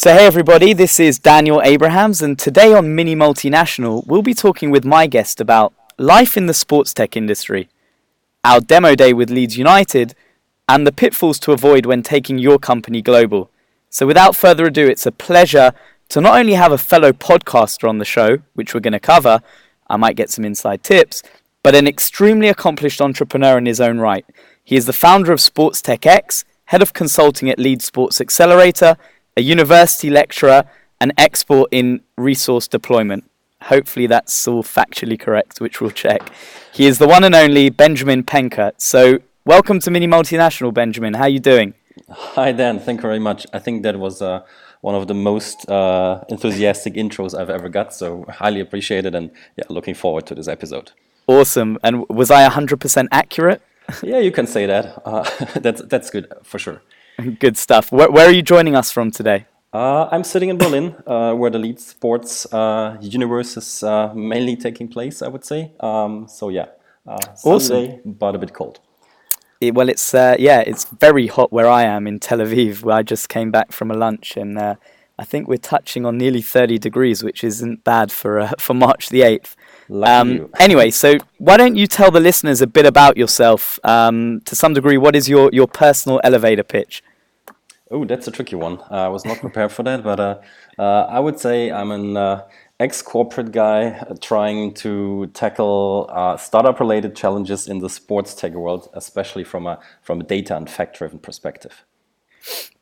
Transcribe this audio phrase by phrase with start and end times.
[0.00, 4.70] So, hey everybody, this is Daniel Abrahams, and today on Mini Multinational, we'll be talking
[4.70, 7.68] with my guest about life in the sports tech industry,
[8.44, 10.14] our demo day with Leeds United,
[10.68, 13.50] and the pitfalls to avoid when taking your company global.
[13.90, 15.72] So, without further ado, it's a pleasure
[16.10, 19.40] to not only have a fellow podcaster on the show, which we're going to cover,
[19.90, 21.24] I might get some inside tips,
[21.64, 24.24] but an extremely accomplished entrepreneur in his own right.
[24.62, 28.96] He is the founder of Sports Tech X, head of consulting at Lead Sports Accelerator,
[29.38, 30.64] a university lecturer,
[31.00, 33.22] and expert in resource deployment.
[33.62, 36.32] Hopefully that's all factually correct, which we'll check.
[36.72, 38.72] He is the one and only Benjamin Penkert.
[38.78, 41.14] So, welcome to Mini Multinational, Benjamin.
[41.14, 41.74] How are you doing?
[42.10, 42.80] Hi, Dan.
[42.80, 43.46] Thank you very much.
[43.52, 44.42] I think that was uh,
[44.80, 47.94] one of the most uh, enthusiastic intros I've ever got.
[47.94, 50.90] So, highly appreciated and yeah, looking forward to this episode.
[51.28, 51.78] Awesome.
[51.84, 53.62] And was I 100% accurate?
[54.02, 55.00] yeah, you can say that.
[55.04, 55.22] Uh,
[55.60, 56.82] that's, that's good for sure.
[57.40, 57.90] Good stuff.
[57.90, 59.46] Where, where are you joining us from today?
[59.72, 64.56] Uh, I'm sitting in Berlin, uh, where the Lead Sports uh, Universe is uh, mainly
[64.56, 65.72] taking place, I would say.
[65.80, 66.66] Um, so yeah,
[67.06, 68.00] uh, awesome.
[68.04, 68.80] but a bit cold.
[69.60, 72.96] It, well, it's uh, yeah, it's very hot where I am in Tel Aviv, where
[72.96, 76.78] I just came back from a lunch, and I think we're touching on nearly 30
[76.78, 79.54] degrees, which isn't bad for for March the 8th.
[79.90, 83.78] Um, anyway, so why don't you tell the listeners a bit about yourself?
[83.84, 87.02] Um, to some degree, what is your, your personal elevator pitch?
[87.90, 88.78] Oh, that's a tricky one.
[88.90, 90.40] Uh, I was not prepared for that, but uh,
[90.78, 92.46] uh, I would say I'm an uh,
[92.78, 99.44] ex-corporate guy uh, trying to tackle uh, startup-related challenges in the sports tech world, especially
[99.44, 101.84] from a from a data and fact-driven perspective.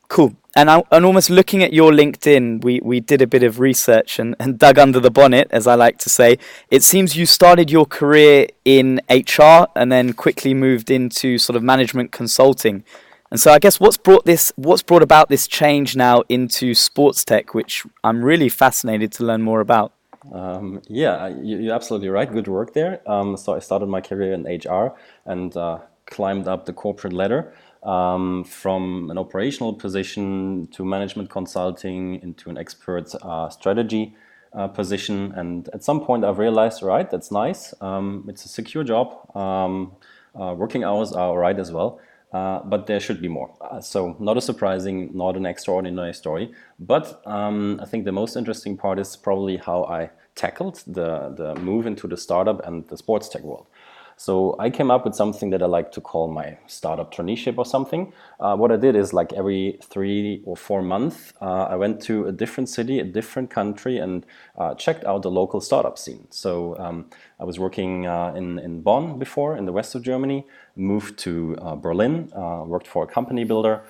[0.09, 0.35] Cool.
[0.55, 4.19] And, I, and almost looking at your LinkedIn, we, we did a bit of research
[4.19, 6.37] and, and dug under the bonnet, as I like to say.
[6.71, 11.63] It seems you started your career in HR and then quickly moved into sort of
[11.63, 12.85] management consulting.
[13.29, 17.25] And so I guess what's brought this what's brought about this change now into sports
[17.25, 19.91] tech, which I'm really fascinated to learn more about.
[20.31, 22.31] Um, yeah, you, are absolutely right.
[22.31, 23.01] Good work there.
[23.09, 24.95] Um, so I started my career in HR
[25.25, 32.21] and uh, climbed up the corporate ladder um, from an operational position to management consulting
[32.21, 34.15] into an expert uh, strategy
[34.53, 35.33] uh, position.
[35.33, 37.73] And at some point, I've realized, right, that's nice.
[37.81, 39.35] Um, it's a secure job.
[39.35, 39.93] Um,
[40.39, 41.99] uh, working hours are all right as well.
[42.33, 43.53] Uh, but there should be more.
[43.61, 46.51] Uh, so, not a surprising, not an extraordinary story.
[46.77, 51.55] But um, I think the most interesting part is probably how I tackled the, the
[51.55, 53.67] move into the startup and the sports tech world.
[54.19, 57.65] So I came up with something that I like to call my startup traineeship or
[57.65, 58.11] something.
[58.39, 62.25] Uh, what I did is like every three or four months, uh, I went to
[62.25, 64.25] a different city, a different country, and
[64.57, 66.25] uh, checked out the local startup scene.
[66.31, 70.47] So um, I was working uh, in, in Bonn before, in the west of Germany,
[70.75, 73.83] moved to uh, Berlin, uh, worked for a company builder,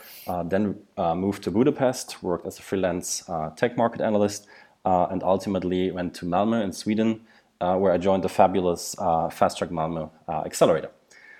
[0.43, 3.23] then moved to Budapest, worked as a freelance
[3.55, 4.45] tech market analyst,
[4.83, 7.21] and ultimately went to Malmö in Sweden
[7.59, 10.91] where I joined the fabulous uh, Fast Track Malmo uh, accelerator.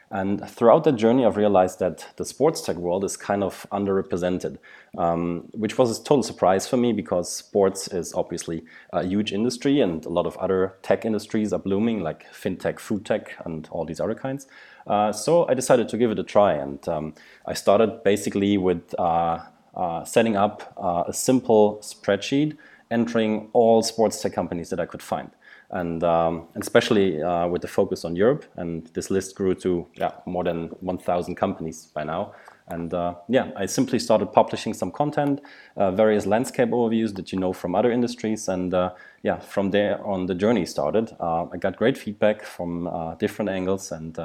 [0.10, 4.58] And throughout that journey, I've realized that the sports tech world is kind of underrepresented,
[4.98, 8.64] um, which was a total surprise for me because sports is obviously
[8.94, 13.06] a huge industry and a lot of other tech industries are blooming, like fintech, food
[13.06, 14.48] tech, and all these other kinds.
[14.86, 16.54] Uh, so I decided to give it a try.
[16.54, 17.14] And um,
[17.46, 19.40] I started basically with uh,
[19.76, 22.56] uh, setting up a simple spreadsheet,
[22.90, 25.32] entering all sports tech companies that I could find
[25.70, 28.46] and, um, especially uh, with the focus on Europe.
[28.56, 32.34] And this list grew to yeah, more than 1,000 companies by now.
[32.70, 35.42] And uh, yeah, I simply started publishing some content,
[35.78, 38.50] uh, various landscape overviews that you know from other industries.
[38.50, 38.92] And uh,
[39.24, 41.16] yeah, from there on, the journey started.
[41.20, 43.92] Uh, I got great feedback from uh, different angles.
[43.92, 44.20] And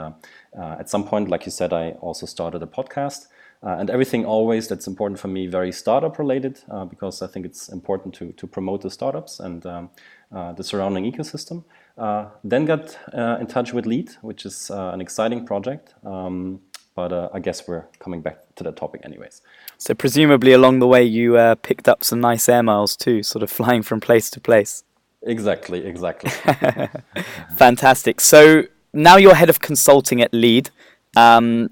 [0.58, 3.26] at some point, like you said, I also started a podcast.
[3.65, 7.47] Uh, and everything always that's important for me very startup related uh, because I think
[7.47, 9.91] it's important to, to promote the startups and um,
[10.33, 11.65] uh, the surrounding ecosystem.
[11.97, 15.95] Uh, then got uh, in touch with Lead, which is uh, an exciting project.
[16.05, 16.61] Um,
[16.95, 19.41] but I guess we're coming back to that topic anyways.
[19.79, 23.50] So presumably along the way you picked up some nice air miles too, sort of
[23.50, 24.85] flying from place to place.
[25.23, 26.31] Exactly, exactly.
[27.56, 28.20] Fantastic.
[28.20, 30.69] So now you're head of consulting at Lead.
[31.17, 31.70] Um,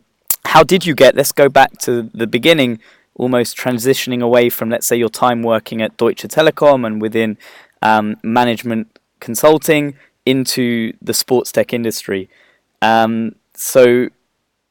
[0.50, 1.14] how did you get?
[1.14, 2.80] Let's go back to the beginning,
[3.14, 7.38] almost transitioning away from, let's say, your time working at Deutsche Telekom and within
[7.82, 9.94] um, management consulting
[10.26, 12.28] into the sports tech industry.
[12.82, 14.08] Um, so,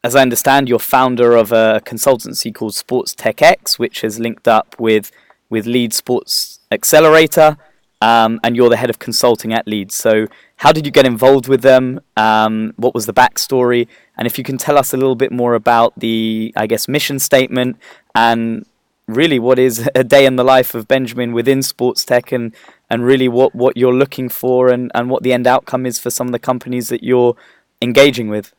[0.03, 4.49] as I understand, you're founder of a consultancy called Sports Tech X, which has linked
[4.49, 5.13] up with
[5.49, 7.57] with Lead Sports Accelerator,
[8.01, 9.95] um, and you're the head of consulting at Leeds.
[9.95, 12.01] So, how did you get involved with them?
[12.17, 13.87] Um, what was the backstory?
[14.17, 17.19] And if you can tell us a little bit more about the, I guess, mission
[17.19, 17.77] statement
[18.15, 18.65] and
[19.07, 22.53] really what is a day in the life of Benjamin within sports tech and,
[22.89, 26.09] and really what, what you're looking for and, and what the end outcome is for
[26.09, 27.35] some of the companies that you're
[27.81, 28.53] engaging with.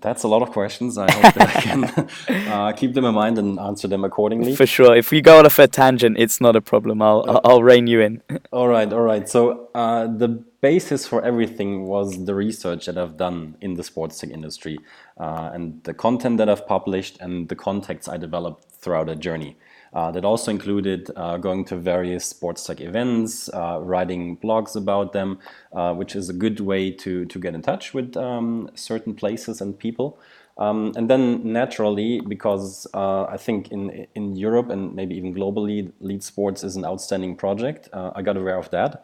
[0.00, 0.98] That's a lot of questions.
[0.98, 4.54] I hope that I can uh, keep them in mind and answer them accordingly.
[4.54, 4.94] For sure.
[4.94, 7.02] If we go off a tangent, it's not a problem.
[7.02, 8.22] I'll uh, I'll rein you in.
[8.52, 9.28] all right, all right.
[9.28, 10.28] So uh, the
[10.60, 14.78] basis for everything was the research that I've done in the sports tech industry,
[15.18, 19.56] uh, and the content that I've published, and the contacts I developed throughout a journey.
[19.92, 25.12] Uh, that also included uh, going to various sports tech events, uh, writing blogs about
[25.12, 25.38] them,
[25.72, 29.60] uh, which is a good way to, to get in touch with um, certain places
[29.60, 30.16] and people.
[30.58, 35.90] Um, and then naturally, because uh, I think in in Europe and maybe even globally,
[36.00, 37.88] Lead Sports is an outstanding project.
[37.92, 39.02] Uh, I got aware of that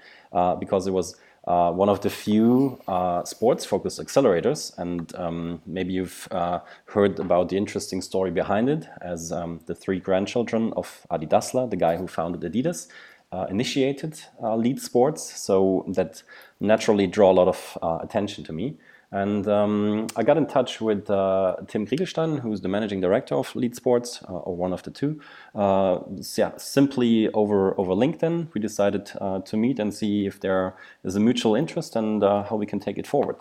[0.61, 6.27] because it was uh, one of the few uh, sports-focused accelerators, and um, maybe you've
[6.31, 11.27] uh, heard about the interesting story behind it, as um, the three grandchildren of Adi
[11.27, 12.89] Dassler, the guy who founded Adidas,
[13.33, 16.23] uh, initiated uh, Lead Sports, so that
[16.61, 18.77] naturally draw a lot of uh, attention to me.
[19.13, 23.55] And um, I got in touch with uh, Tim Kriegelstein, who's the managing director of
[23.55, 25.21] Lead Sports, uh, or one of the two.
[25.55, 26.01] Uh,
[26.37, 30.75] yeah, simply over over LinkedIn, we decided uh, to meet and see if there
[31.05, 33.37] is a mutual interest and uh, how we can take it forward.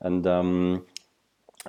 [0.00, 0.86] And um,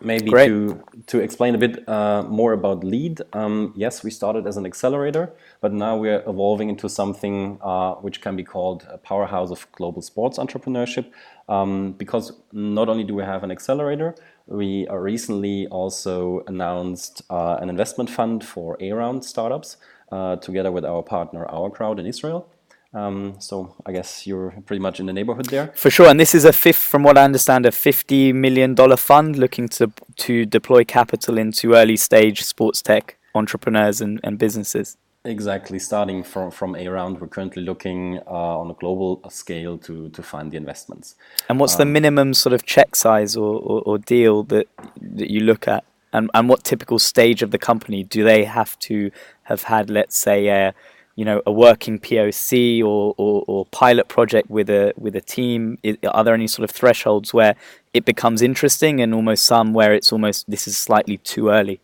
[0.02, 0.48] maybe Great.
[0.48, 3.22] to to explain a bit uh, more about lead.
[3.34, 8.22] Um, yes we started as an accelerator but now we're evolving into something uh, which
[8.22, 11.12] can be called a powerhouse of global sports entrepreneurship.
[11.50, 14.16] Um, because not only do we have an accelerator
[14.48, 19.78] we recently also announced uh, an investment fund for a round startups
[20.12, 22.50] uh, together with our partner OurCrowd in israel
[22.94, 25.72] um, so I guess you're pretty much in the neighborhood there.
[25.76, 28.98] For sure, and this is a fifth, from what I understand, a fifty million dollar
[28.98, 34.98] fund looking to to deploy capital into early stage sports tech entrepreneurs and, and businesses.
[35.26, 35.78] Exactly.
[35.78, 40.24] Starting from from a round, we're currently looking uh, on a global scale to to
[40.24, 41.16] find the investments.
[41.50, 44.68] And what's um, the minimum sort of check size or, or, or deal that
[45.02, 45.84] that you look at?
[46.14, 49.12] And and what typical stage of the company do they have to
[49.44, 49.90] have had?
[49.90, 50.74] Let's say a
[51.18, 55.78] you know a working POC or, or, or, pilot project with a with a team?
[56.14, 57.56] Are there any sort of thresholds where
[57.94, 61.82] it becomes interesting, and almost some where it's almost this is slightly too early?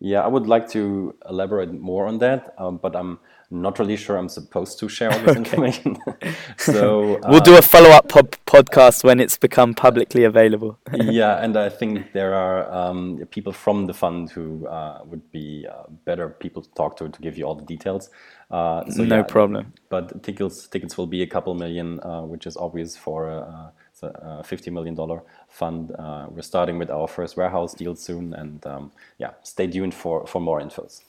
[0.00, 3.18] Yeah, I would like to elaborate more on that, um, but I'm
[3.52, 5.38] not really sure I'm supposed to share all this okay.
[5.38, 5.98] information.
[6.56, 10.78] so we'll uh, do a follow up pod- podcast when it's become publicly available.
[10.94, 15.66] yeah, and I think there are um, people from the fund who uh, would be
[15.70, 18.10] uh, better people to talk to to give you all the details.
[18.52, 19.72] Uh, so no yeah, problem.
[19.88, 23.72] But tickets tickets will be a couple million, uh, which is obvious for a,
[24.02, 25.92] a fifty million dollar fund.
[25.98, 30.26] Uh, we're starting with our first warehouse deal soon, and um, yeah, stay tuned for
[30.26, 31.00] for more infos.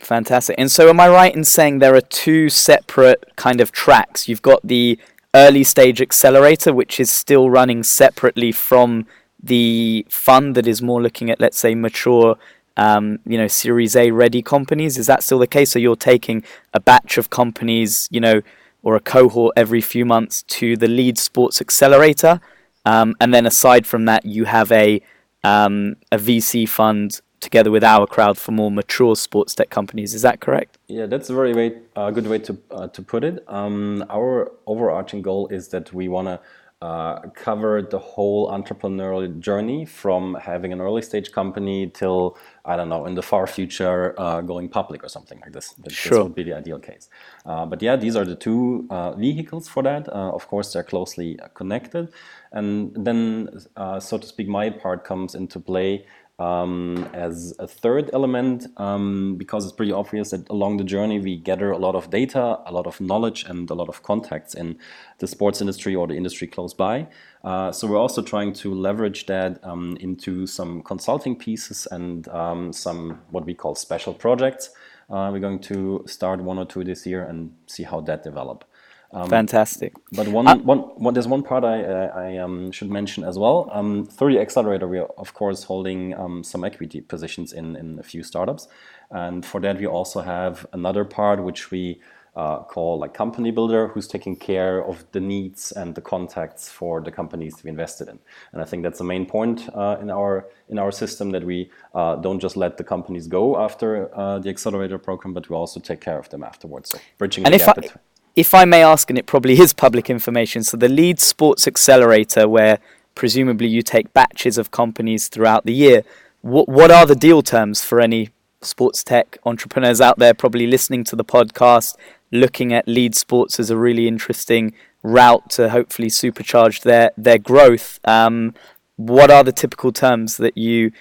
[0.00, 0.56] Fantastic.
[0.58, 4.26] And so, am I right in saying there are two separate kind of tracks?
[4.26, 4.98] You've got the
[5.34, 9.06] early stage accelerator, which is still running separately from
[9.42, 12.36] the fund that is more looking at, let's say, mature
[12.76, 14.98] um, you know, Series A ready companies.
[14.98, 15.70] Is that still the case?
[15.70, 16.42] So you're taking
[16.72, 18.42] a batch of companies, you know,
[18.82, 22.40] or a cohort every few months to the lead sports accelerator,
[22.84, 25.00] um, and then aside from that, you have a
[25.44, 30.14] um, a VC fund together with OurCrowd for more mature sports tech companies.
[30.14, 30.78] Is that correct?
[30.86, 33.44] Yeah, that's a very way, uh, good way to uh, to put it.
[33.48, 36.40] Um, our overarching goal is that we want to
[36.82, 42.88] uh, cover the whole entrepreneurial journey from having an early stage company till I don't
[42.88, 45.74] know in the far future uh, going public or something like this.
[45.74, 46.10] This, sure.
[46.10, 47.08] this would be the ideal case.
[47.46, 50.08] Uh, but yeah, these are the two uh, vehicles for that.
[50.08, 52.12] Uh, of course, they're closely connected,
[52.50, 56.04] and then uh, so to speak, my part comes into play
[56.38, 61.36] um, as a third element, um, because it's pretty obvious that along the journey we
[61.36, 64.78] gather a lot of data, a lot of knowledge, and a lot of contacts in
[65.18, 67.06] the sports industry or the industry close by.
[67.44, 72.72] Uh, so we're also trying to leverage that um, into some consulting pieces and um,
[72.72, 74.70] some what we call special projects.
[75.10, 78.64] Uh, we're going to start one or two this year and see how that develop.
[79.12, 79.92] Um, Fantastic.
[80.12, 83.38] But one, uh, one, one, there's one part I, uh, I um, should mention as
[83.38, 83.68] well.
[83.72, 87.98] Um, through the accelerator, we are of course holding um, some equity positions in, in
[87.98, 88.68] a few startups,
[89.10, 92.00] and for that we also have another part which we
[92.34, 97.02] uh, call like company builder, who's taking care of the needs and the contacts for
[97.02, 98.18] the companies we invested in.
[98.52, 101.70] And I think that's the main point uh, in our in our system that we
[101.94, 105.80] uh, don't just let the companies go after uh, the accelerator program, but we also
[105.80, 106.90] take care of them afterwards.
[106.90, 107.78] So bridging and the gap.
[107.78, 107.88] I,
[108.34, 112.48] if I may ask, and it probably is public information, so the Lead Sports Accelerator,
[112.48, 112.78] where
[113.14, 116.02] presumably you take batches of companies throughout the year,
[116.40, 121.04] what what are the deal terms for any sports tech entrepreneurs out there probably listening
[121.04, 121.96] to the podcast,
[122.30, 124.72] looking at Lead Sports as a really interesting
[125.02, 128.00] route to hopefully supercharge their their growth.
[128.04, 128.54] Um,
[128.96, 130.92] what are the typical terms that you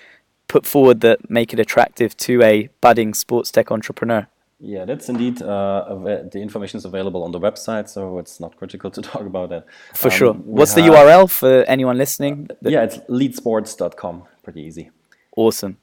[0.47, 4.27] put forward that make it attractive to a budding sports tech entrepreneur?
[4.63, 5.95] Yeah, that's indeed uh,
[6.31, 9.65] the information is available on the website, so it's not critical to talk about that.
[9.95, 10.33] For um, sure.
[10.33, 12.47] What's the URL for anyone listening?
[12.51, 14.23] Uh, yeah, it's leadsports.com.
[14.43, 14.91] Pretty easy.
[15.35, 15.77] Awesome.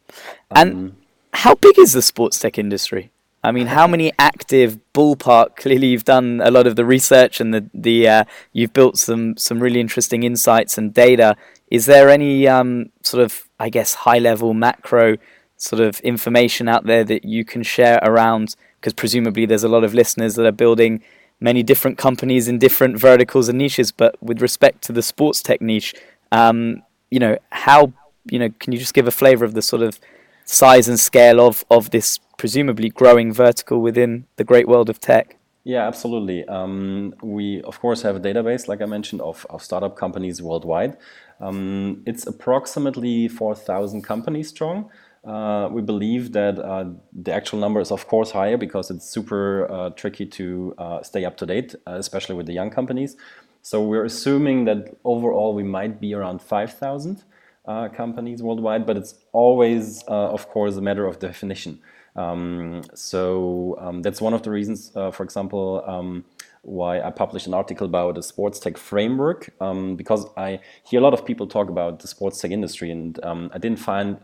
[0.50, 0.96] And um,
[1.32, 3.10] how big is the sports tech industry?
[3.42, 5.56] I mean, how many active ballpark?
[5.62, 9.36] Clearly, you've done a lot of the research and the the uh, you've built some
[9.36, 11.36] some really interesting insights and data.
[11.70, 15.16] Is there any um, sort of, I guess, high level macro
[15.56, 18.54] sort of information out there that you can share around?
[18.88, 21.02] Because presumably, there's a lot of listeners that are building
[21.40, 23.92] many different companies in different verticals and niches.
[23.92, 25.94] But with respect to the sports tech niche,
[26.32, 27.92] um, you know, how
[28.30, 30.00] you know, can you just give a flavor of the sort of
[30.46, 35.36] size and scale of of this presumably growing vertical within the great world of tech?
[35.64, 36.48] Yeah, absolutely.
[36.48, 40.96] Um, we, of course, have a database, like I mentioned, of, of startup companies worldwide.
[41.40, 44.90] Um, it's approximately 4,000 companies strong.
[45.28, 49.70] Uh, we believe that uh, the actual number is, of course, higher because it's super
[49.70, 53.14] uh, tricky to uh, stay up to date, uh, especially with the young companies.
[53.60, 57.24] So we're assuming that overall we might be around 5,000
[57.66, 61.80] uh, companies worldwide, but it's always, of course, a matter of definition.
[62.16, 66.24] Um, so um, that's one of the reasons, for example, um,
[66.62, 71.02] why I published an article about a sports tech framework um, because I hear a
[71.02, 74.18] lot of people talk about the sports tech industry, and um, I didn't find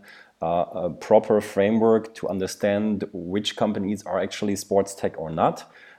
[0.44, 5.56] uh, a proper framework to understand which companies are actually sports tech or not.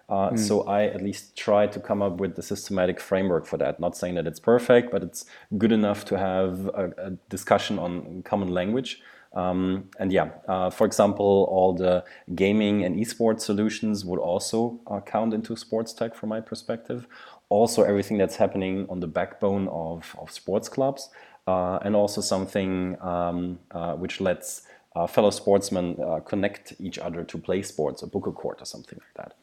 [0.07, 0.39] Uh, mm.
[0.47, 3.79] So I at least try to come up with the systematic framework for that.
[3.79, 5.25] Not saying that it's perfect, but it's
[5.57, 9.01] good enough to have a, a discussion on common language.
[9.33, 12.03] Um, and yeah, uh, for example, all the
[12.35, 17.07] gaming and esports solutions would also uh, count into sports tech from my perspective.
[17.49, 21.09] Also, everything that's happening on the backbone of, of sports clubs,
[21.47, 24.63] and also something um, uh, which lets
[24.95, 28.65] uh, fellow sportsmen uh, connect each other to play sports or book a court or
[28.65, 29.35] something like that.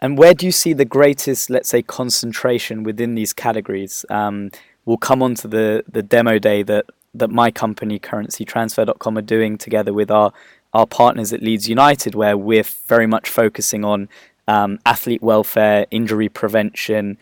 [0.00, 4.04] And where do you see the greatest, let's say, concentration within these categories?
[4.10, 4.50] Um,
[4.84, 9.58] we'll come on to the, the demo day that that my company, currencytransfer.com, are doing
[9.58, 10.32] together with our,
[10.72, 14.08] our partners at Leeds United, where we're very much focusing on
[14.46, 17.18] um, athlete welfare, injury prevention,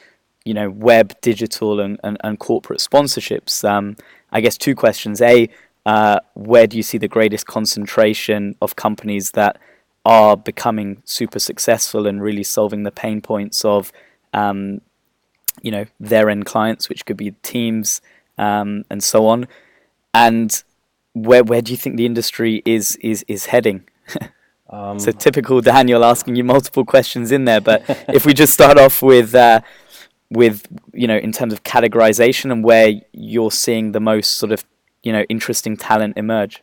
[0.48, 3.68] you know, web, digital, and, and, and corporate sponsorships.
[3.68, 3.96] Um,
[4.32, 5.20] I guess two questions.
[5.20, 5.48] A,
[5.86, 9.58] uh, where do you see the greatest concentration of companies that
[10.04, 13.92] are becoming super successful and really solving the pain points of,
[14.32, 14.80] um,
[15.62, 18.00] you know, their end clients, which could be teams
[18.38, 19.46] um, and so on
[20.14, 20.64] and
[21.12, 23.88] where where do you think the industry is is is heading?
[24.70, 28.78] um, so typical Daniel asking you multiple questions in there, but if we just start
[28.78, 29.60] off with uh,
[30.30, 34.64] with you know in terms of categorization and where you're seeing the most sort of
[35.02, 36.62] you know interesting talent emerge.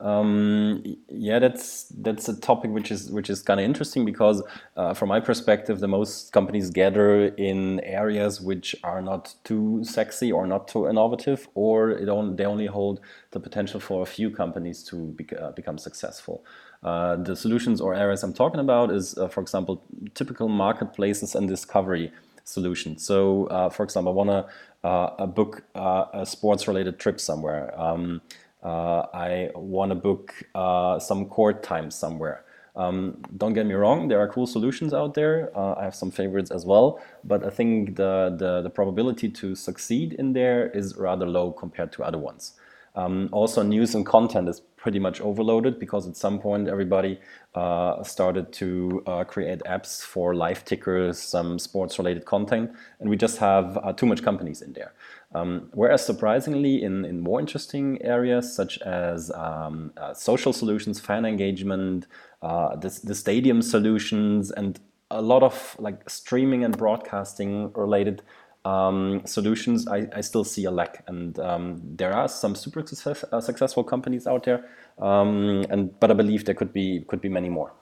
[0.00, 4.44] Um, yeah, that's that's a topic which is which is kind of interesting because,
[4.76, 10.30] uh, from my perspective, the most companies gather in areas which are not too sexy
[10.30, 13.00] or not too innovative, or only, they only hold
[13.32, 16.44] the potential for a few companies to uh, become successful.
[16.84, 19.82] Uh, the solutions or areas I'm talking about is, uh, for example,
[20.14, 22.12] typical marketplaces and discovery
[22.48, 23.04] solutions.
[23.04, 27.78] So, uh, for example, I want to uh, book a sports-related trip somewhere.
[27.78, 28.20] Um,
[28.62, 32.44] uh, I want to book uh, some court time somewhere.
[32.74, 35.50] Um, don't get me wrong, there are cool solutions out there.
[35.56, 39.56] Uh, I have some favorites as well, but I think the, the, the, probability to
[39.56, 42.52] succeed in there is rather low compared to other ones.
[42.94, 47.20] Um, also, news and content is pretty much overloaded because at some point everybody
[47.54, 53.16] uh, started to uh, create apps for live tickers, some sports related content, and we
[53.16, 54.92] just have uh, too much companies in there.
[55.34, 61.24] Um, whereas surprisingly, in, in more interesting areas such as um, uh, social solutions, fan
[61.26, 62.06] engagement,
[62.40, 64.80] uh, the stadium solutions, and
[65.10, 68.22] a lot of like streaming and broadcasting related
[68.64, 71.04] um, solutions, I, I, still see a lack.
[71.06, 74.64] And um, there are some super success, uh, successful companies out there,
[74.98, 77.72] um, and but I believe there could be could be many more.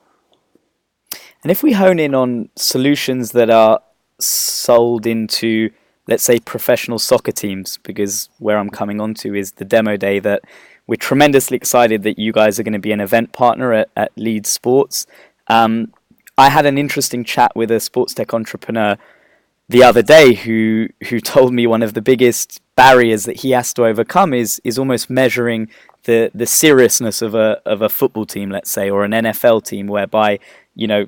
[1.43, 3.81] And if we hone in on solutions that are
[4.19, 5.71] sold into
[6.07, 10.19] let's say professional soccer teams because where I'm coming on to is the demo day
[10.19, 10.43] that
[10.87, 14.11] we're tremendously excited that you guys are going to be an event partner at, at
[14.15, 15.05] Leeds Sports.
[15.47, 15.93] Um,
[16.37, 18.97] I had an interesting chat with a sports tech entrepreneur
[19.69, 23.73] the other day who who told me one of the biggest barriers that he has
[23.73, 25.69] to overcome is is almost measuring
[26.03, 29.87] the the seriousness of a of a football team, let's say, or an NFL team,
[29.87, 30.39] whereby
[30.75, 31.07] you know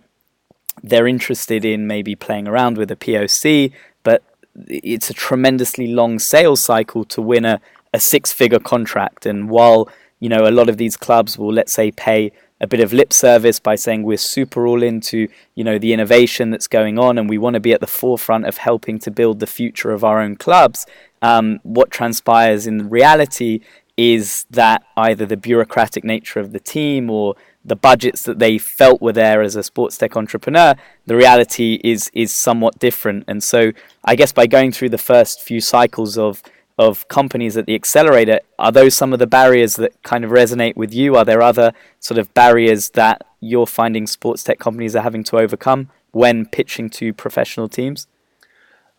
[0.84, 3.74] they're interested in maybe playing around with a POC,
[4.04, 4.24] but
[4.68, 7.60] it's a tremendously long sales cycle to win a,
[7.94, 9.26] a six figure contract.
[9.26, 9.90] And while
[10.20, 13.14] you know a lot of these clubs will let's say pay a bit of lip
[13.14, 17.30] service by saying we're super all into you know the innovation that's going on and
[17.30, 20.20] we want to be at the forefront of helping to build the future of our
[20.20, 20.86] own clubs
[21.22, 23.62] um, what transpires in reality
[23.98, 27.36] is that either the bureaucratic nature of the team or
[27.66, 30.74] the budgets that they felt were there as a sports tech entrepreneur,
[31.06, 33.26] the reality is is somewhat different.
[33.28, 33.74] And so,
[34.06, 36.42] I guess by going through the first few cycles of
[36.80, 40.78] of companies at the accelerator, are those some of the barriers that kind of resonate
[40.78, 41.18] with you?
[41.18, 45.38] Are there other sort of barriers that you're finding sports tech companies are having to
[45.38, 48.08] overcome when pitching to professional teams?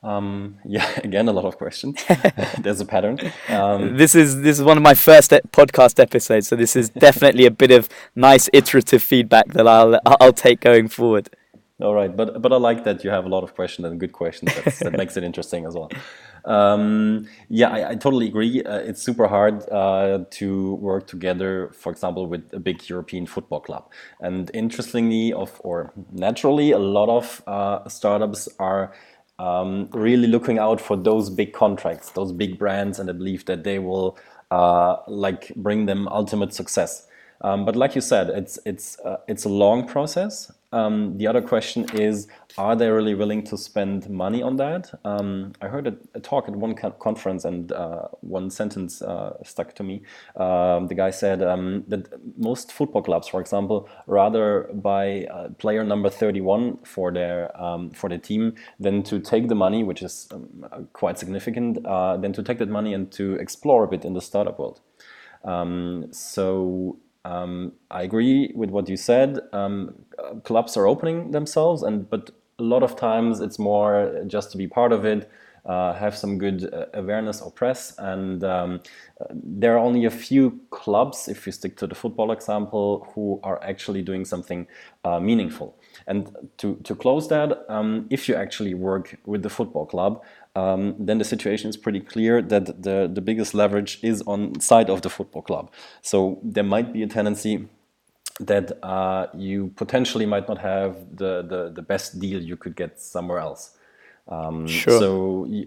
[0.03, 2.05] Um, yeah, again, a lot of questions.
[2.61, 3.19] There's a pattern.
[3.49, 6.91] Um, this is this is one of my first e- podcast episodes, so this is
[7.07, 11.31] definitely a bit of nice iterative feedback that I'll I'll take going forward.
[11.81, 14.13] All right, but but I like that you have a lot of questions and good
[14.13, 14.53] questions.
[14.81, 15.91] That makes it interesting as well.
[16.45, 18.63] Um, yeah, I, I, totally agree.
[18.63, 23.61] Uh, it's super hard uh, to work together, for example, with a big European football
[23.61, 23.91] club.
[24.21, 28.93] And interestingly, of or naturally, a lot of uh, startups are
[29.39, 33.65] um, really looking out for those big contracts, those big brands, and I believe that
[33.65, 34.19] they will
[34.51, 37.07] uh, like bring them ultimate success.
[37.43, 40.53] Um, but like you said, it's it's uh, it's a long process.
[40.73, 44.93] Um, the other question is, are they really willing to spend money on that?
[45.05, 49.75] Um, I heard a, a, talk at one conference, and uh, one sentence uh, stuck
[49.75, 50.03] to me.
[50.37, 55.83] Um, the guy said um, that most football clubs, for example, rather buy uh, player
[55.83, 60.29] number 31 for their um, for their team than to take the money, which is
[60.31, 64.15] um, quite significant, uh, than to take that money and to explore a bit in
[64.15, 64.81] the startup world.
[66.15, 69.41] so um, I agree with what you said.
[69.53, 69.95] Um,
[70.45, 74.67] clubs are opening themselves, and but a lot of times it's more just to be
[74.67, 75.31] part of it,
[75.67, 78.81] uh, have some good uh, awareness or press, and um,
[79.33, 83.63] there are only a few clubs, if you stick to the football example, who are
[83.63, 84.67] actually doing something
[85.05, 85.77] uh, meaningful.
[86.07, 90.23] And to to close that, um, if you actually work with the football club,
[90.61, 94.89] um, then the situation is pretty clear that the, the biggest leverage is on side
[94.95, 95.65] of the football club.
[96.03, 97.55] So there might be a tendency
[98.41, 103.01] that uh, you potentially might not have the, the, the best deal you could get
[103.01, 103.63] somewhere else.
[104.29, 104.99] Um, sure.
[104.99, 105.11] So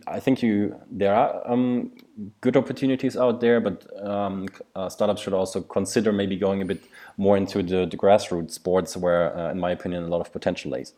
[0.07, 1.91] I think you there are um,
[2.39, 6.81] good opportunities out there, but um, uh, startups should also consider maybe going a bit
[7.17, 10.71] more into the, the grassroots sports, where, uh, in my opinion, a lot of potential
[10.71, 10.93] lays.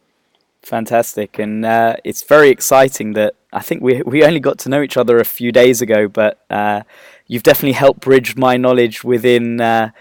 [0.65, 4.81] Fantastic, and uh, it's very exciting that I think we we only got to know
[4.81, 6.81] each other a few days ago, but uh,
[7.27, 9.91] you've definitely helped bridge my knowledge within uh,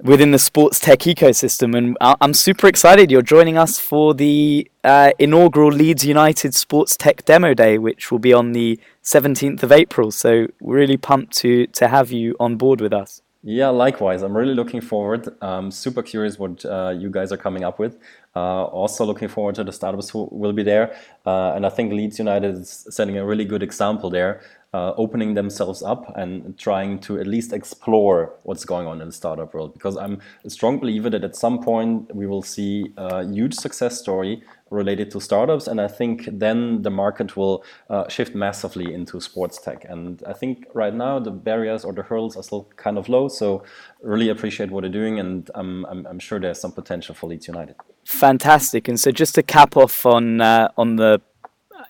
[0.00, 3.10] within the sports tech ecosystem, and I'm super excited.
[3.10, 8.20] You're joining us for the uh, inaugural Leeds United Sports Tech Demo Day, which will
[8.20, 10.12] be on the 17th of April.
[10.12, 13.20] So we're really pumped to to have you on board with us.
[13.42, 14.22] Yeah, likewise.
[14.22, 15.28] I'm really looking forward.
[15.40, 17.96] I'm super curious what uh, you guys are coming up with.
[18.38, 20.86] Uh, also looking forward to the startups who will be there.
[21.26, 24.32] Uh, and I think Leeds United is setting a really good example there,
[24.76, 29.16] uh, opening themselves up and trying to at least explore what's going on in the
[29.22, 29.72] startup world.
[29.72, 33.98] Because I'm a strong believer that at some point we will see a huge success
[33.98, 34.34] story
[34.70, 35.66] related to startups.
[35.66, 39.80] And I think then the market will uh, shift massively into sports tech.
[39.88, 43.28] And I think right now the barriers or the hurdles are still kind of low.
[43.28, 43.64] So
[44.02, 45.18] really appreciate what they're doing.
[45.18, 47.76] And I'm, I'm, I'm sure there's some potential for Leeds United.
[48.08, 48.88] Fantastic.
[48.88, 51.20] And so just to cap off on, uh, on the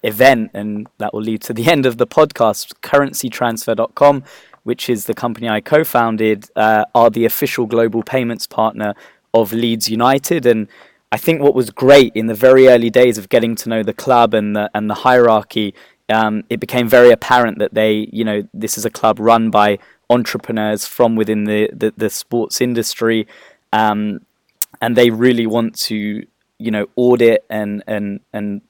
[0.03, 4.25] event, and that will lead to the end of the podcast, currencytransfer.com,
[4.65, 8.95] which is the company I co founded, uh, are the official global payments partner
[9.33, 10.45] of Leeds United.
[10.45, 10.67] And
[11.13, 13.95] I think what was great in the very early days of getting to know the
[13.95, 15.73] club and the and the hierarchy,
[16.09, 19.79] um, it became very apparent that they, you know, this is a club run by
[20.11, 23.29] entrepreneurs from within the the, the sports industry,
[23.73, 24.19] um,
[24.81, 26.27] and they really want to,
[26.59, 28.63] you know, audit and and and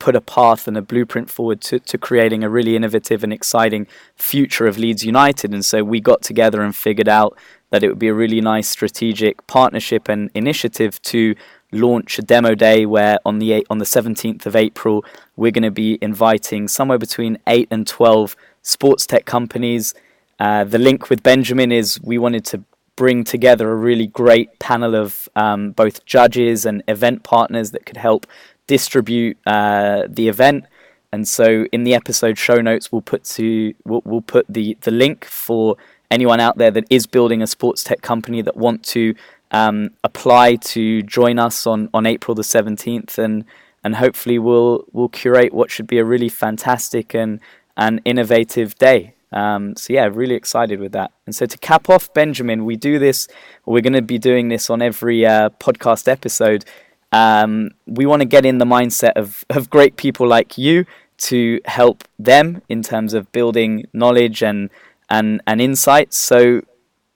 [0.00, 3.86] put a path and a blueprint forward to, to creating a really innovative and exciting
[4.16, 5.52] future of Leeds United.
[5.52, 8.68] And so we got together and figured out that it would be a really nice
[8.68, 11.36] strategic partnership and initiative to
[11.70, 15.04] launch a demo day where on the eight, on the 17th of April
[15.36, 19.94] we're going to be inviting somewhere between 8 and 12 sports tech companies.
[20.40, 22.64] Uh, the link with Benjamin is we wanted to
[23.00, 27.96] bring together a really great panel of um, both judges and event partners that could
[27.96, 28.26] help
[28.66, 30.66] distribute uh, the event.
[31.10, 34.90] and so in the episode show notes, we'll put to we'll, we'll put the the
[34.90, 35.76] link for
[36.10, 39.14] anyone out there that is building a sports tech company that want to
[39.50, 43.46] um, apply to join us on, on April the seventeenth, and
[43.82, 47.40] and hopefully we'll we'll curate what should be a really fantastic and
[47.78, 49.14] and innovative day.
[49.32, 51.12] Um, so yeah, really excited with that.
[51.26, 53.28] And so to cap off, Benjamin, we do this.
[53.64, 56.64] We're going to be doing this on every uh, podcast episode.
[57.12, 60.84] Um, we want to get in the mindset of of great people like you
[61.18, 64.70] to help them in terms of building knowledge and
[65.08, 66.16] and and insights.
[66.16, 66.62] So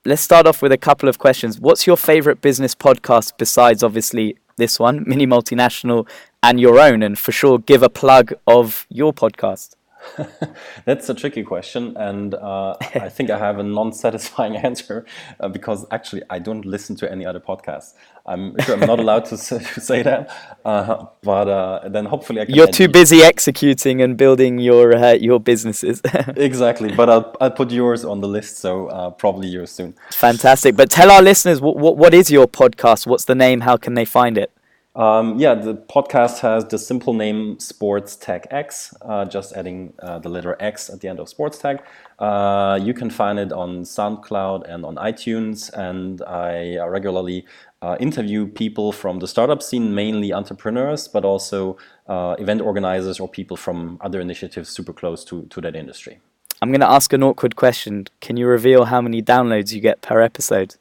[0.05, 1.59] let's start off with a couple of questions.
[1.61, 6.09] What's your favorite business podcast besides obviously this one, Mini Multinational,
[6.42, 7.03] and your own?
[7.03, 9.74] And for sure, give a plug of your podcast.
[10.84, 15.04] That's a tricky question, and uh, I think I have a non-satisfying answer
[15.40, 17.94] uh, because actually I don't listen to any other podcasts.
[18.26, 20.30] I'm sure I'm not allowed to say, that,
[20.64, 22.54] uh, but uh, then hopefully I can.
[22.54, 26.00] You're too busy executing and building your uh, your businesses.
[26.36, 29.94] exactly, but I'll I'll put yours on the list, so uh, probably yours soon.
[30.12, 33.06] Fantastic, but tell our listeners what, what what is your podcast?
[33.06, 33.60] What's the name?
[33.62, 34.53] How can they find it?
[34.96, 40.20] Um, yeah, the podcast has the simple name Sports Tech X, uh, just adding uh,
[40.20, 41.85] the letter X at the end of Sports Tech.
[42.20, 47.44] Uh, you can find it on SoundCloud and on iTunes, and I regularly
[47.83, 51.76] uh, interview people from the startup scene, mainly entrepreneurs, but also
[52.07, 56.20] uh, event organizers or people from other initiatives super close to, to that industry.
[56.62, 58.07] I'm going to ask an awkward question.
[58.20, 60.76] Can you reveal how many downloads you get per episode?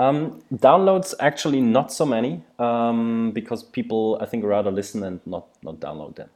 [0.00, 5.48] Um, downloads actually not so many um, because people I think rather listen and not
[5.62, 6.30] not download them.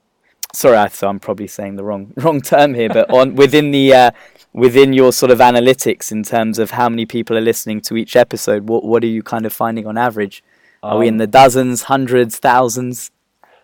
[0.52, 4.10] Sorry, so I'm probably saying the wrong wrong term here, but on within the uh,
[4.52, 8.16] within your sort of analytics in terms of how many people are listening to each
[8.16, 10.44] episode, what what are you kind of finding on average?
[10.82, 13.10] Are um, we in um, the dozens, hundreds, thousands?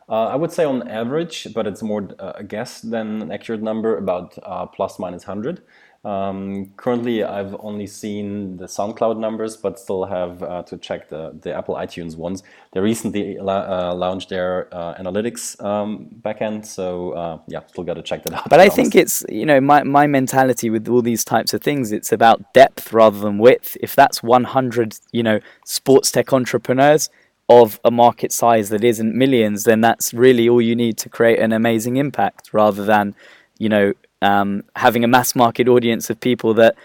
[0.09, 3.63] Uh, I would say on average, but it's more uh, a guess than an accurate
[3.63, 5.63] number, about uh, plus minus hundred.
[6.03, 11.39] Um, currently, I've only seen the SoundCloud numbers, but still have uh, to check the,
[11.43, 12.43] the Apple iTunes ones.
[12.73, 17.95] They recently la- uh, launched their uh, analytics um, backend, so uh, yeah, still got
[17.95, 18.49] to check that out.
[18.49, 18.77] But I honest.
[18.77, 21.93] think it's you know my my mentality with all these types of things.
[21.93, 23.77] It's about depth rather than width.
[23.83, 27.11] If that's 100, you know, sports tech entrepreneurs
[27.51, 31.41] of a market size that isn't millions, then that's really all you need to create
[31.41, 33.15] an amazing impact, rather than
[33.59, 36.77] you know um, having a mass market audience of people that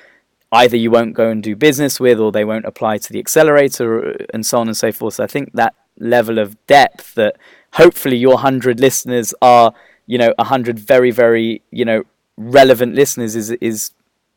[0.52, 4.16] either you won't go and do business with or they won't apply to the accelerator
[4.34, 5.16] and so on and so forth.
[5.16, 7.38] So I think that level of depth that
[7.74, 9.74] hopefully your 100 listeners are,
[10.06, 12.04] you know, 100 very, very, you know,
[12.38, 13.92] relevant listeners is, is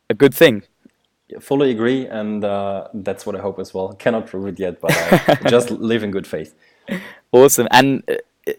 [0.09, 0.63] a good thing.
[1.27, 2.07] Yeah, fully agree.
[2.07, 3.93] And uh, that's what I hope as well.
[3.93, 6.55] Cannot prove it yet, but I just live in good faith.
[7.31, 7.67] Awesome.
[7.71, 8.53] And uh,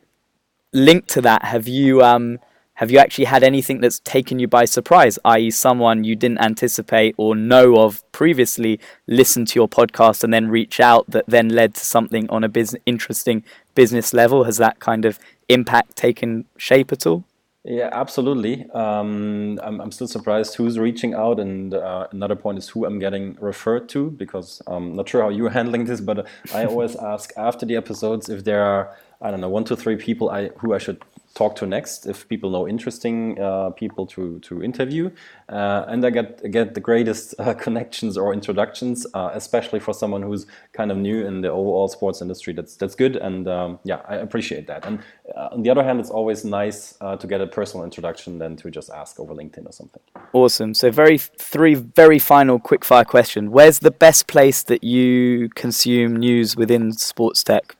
[0.72, 2.38] linked to that, have you, um,
[2.80, 7.14] have you actually had anything that's taken you by surprise, i.e., someone you didn't anticipate
[7.18, 11.74] or know of previously listen to your podcast and then reach out that then led
[11.74, 14.44] to something on a business interesting business level?
[14.44, 15.18] Has that kind of
[15.50, 17.24] impact taken shape at all?
[17.64, 18.64] Yeah, absolutely.
[18.70, 22.98] Um, I'm, I'm still surprised who's reaching out, and uh, another point is who I'm
[22.98, 27.30] getting referred to because I'm not sure how you're handling this, but I always ask
[27.36, 30.72] after the episodes if there are I don't know one to three people I who
[30.72, 31.02] I should
[31.34, 35.10] talk to next if people know interesting uh, people to to interview.
[35.48, 40.22] Uh, and I get get the greatest uh, connections or introductions uh, especially for someone
[40.22, 42.52] who's kind of new in the overall sports industry.
[42.52, 43.16] That's that's good.
[43.16, 44.84] And um, yeah I appreciate that.
[44.86, 45.00] And
[45.36, 48.56] uh, on the other hand it's always nice uh, to get a personal introduction than
[48.56, 50.02] to just ask over LinkedIn or something.
[50.32, 50.74] Awesome.
[50.74, 53.50] So very three very final quick fire question.
[53.50, 57.76] Where's the best place that you consume news within sports tech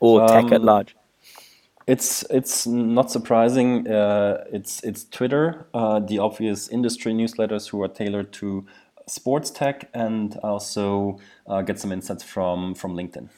[0.00, 0.94] or um, tech at large
[1.86, 3.88] it's it's not surprising.
[3.88, 8.66] Uh, it's it's Twitter, uh, the obvious industry newsletters who are tailored to
[9.06, 13.28] sports tech, and also uh, get some insights from from LinkedIn.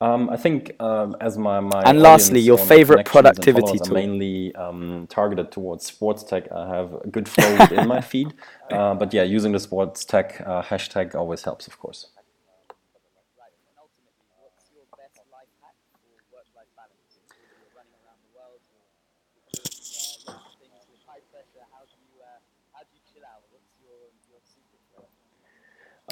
[0.00, 3.94] Um, I think um, as my, my and lastly, your favorite productivity tool.
[3.94, 6.50] mainly um, targeted towards sports tech.
[6.52, 8.34] I have a good flow in my feed,
[8.70, 12.08] uh, but yeah, using the sports tech uh, hashtag always helps, of course.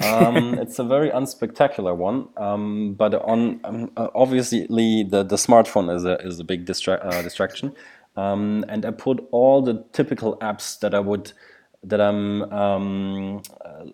[0.03, 4.67] Um, it's a very unspectacular one, um, but on um, uh, obviously
[5.03, 7.73] the, the smartphone is a is a big distra uh, distraction,
[8.15, 11.33] um, and I put all the typical apps that I would
[11.83, 13.85] that I'm um, uh,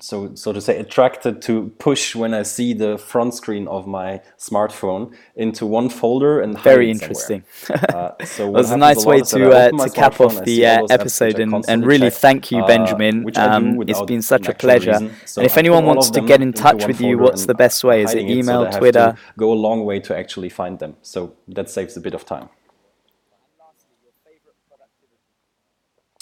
[0.00, 4.20] so so to say attracted to push when I see the front screen of my
[4.38, 7.44] smartphone into one folder and very interesting.
[7.70, 10.80] Uh, so It was a nice lot way to uh, to cap off the uh,
[10.80, 13.22] those apps which episode and, and really check, thank you, uh, Benjamin.
[13.24, 14.98] which I do Um, it's been such a pleasure.
[15.24, 18.02] So and if anyone wants to get in touch with you, what's the best way?
[18.02, 19.14] Is it email, that I have to Twitter?
[19.36, 20.96] Go a long way to actually find them.
[21.02, 22.48] So that saves a bit of time.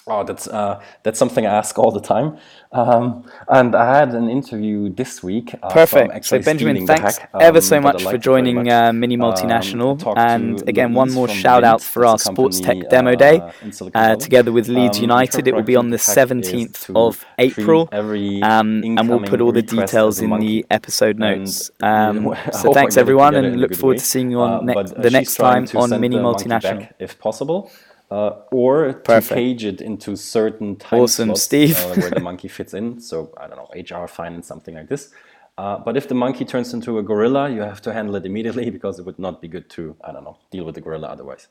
[0.07, 2.37] Oh, that's uh, that's something I ask all the time.
[2.73, 5.55] Um, and I had an interview this week.
[5.63, 6.11] Uh, Perfect.
[6.11, 8.43] So actually Benjamin, thanks hack, ever um, so but I much for liked it very
[8.43, 8.69] joining much.
[8.69, 9.99] uh, Mini Um, Multinational.
[9.99, 13.41] talked and again, one more shout out for our Sports Tech Demo uh, Day.
[13.63, 16.77] in Uh, together with Leeds Um, United, it will be on the productivity hack is
[16.85, 21.71] 17th of April, um, and we'll put all the details in the episode notes.
[21.83, 23.99] Um, so thanks everyone, and look forward way.
[23.99, 26.91] to seeing you on ne- uh, the next time on Mini Multinational.
[26.99, 27.71] if possible,
[28.15, 31.77] uh, or to cage it into certain time Awesome, slots Steve.
[31.79, 33.01] uh, where the monkey fits in.
[33.01, 35.11] So I don't know, HR, finance, something like this.
[35.59, 38.71] Uh, but if the monkey turns into a gorilla, you have to handle it immediately
[38.79, 41.49] because it would not be good to I don't know deal with the gorilla otherwise.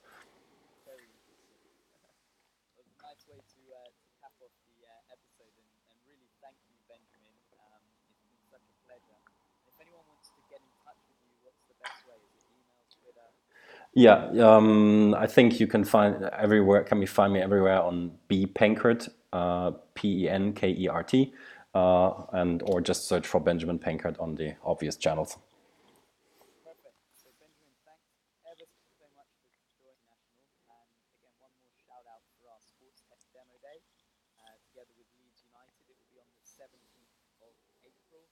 [13.94, 16.84] Yeah, um, I think you can find everywhere.
[16.84, 21.04] Can you find me everywhere on B Penkert, uh, P E N K E R
[21.04, 21.32] T,
[21.76, 25.38] uh, and or just search for Benjamin Penkert on the obvious channels.
[26.66, 26.98] Perfect.
[27.16, 28.10] So, Benjamin, thanks
[28.60, 30.44] ever so much for joining National.
[30.68, 33.80] And again, one more shout out for our Sports Tech Demo Day
[34.42, 35.86] uh, together with Leeds United.
[35.88, 37.54] It will be on the 17th of
[37.86, 38.26] April,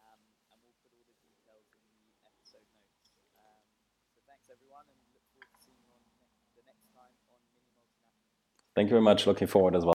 [0.00, 0.20] um,
[0.50, 3.14] and we'll put all the details in the episode notes.
[3.36, 3.64] Um,
[4.10, 7.40] so, thanks everyone, and look forward to seeing you on ne- the next time on
[7.54, 8.63] Mini Multinational.
[8.74, 9.26] Thank you very much.
[9.26, 9.93] Looking forward as well.